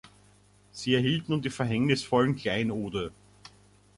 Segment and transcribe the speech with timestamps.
[0.71, 3.11] Sie erhielt nun die verhängnisvollen Kleinode.